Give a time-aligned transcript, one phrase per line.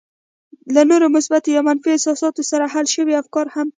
[0.75, 3.67] له نورو مثبتو او يا منفي احساساتو سره حل شوي افکار هم.